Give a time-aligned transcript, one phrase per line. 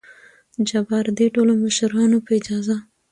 [0.67, 2.77] جبار: دې ټولو مشرانو په اجازه!